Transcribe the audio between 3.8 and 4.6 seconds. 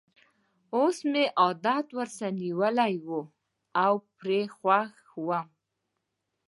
او پرې